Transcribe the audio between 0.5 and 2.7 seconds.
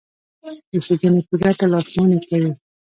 د ښېګڼې په ګټه لارښوونې کوي.